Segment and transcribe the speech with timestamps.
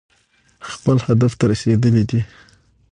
[0.71, 2.21] خپل هدف ته رسېدلي دي.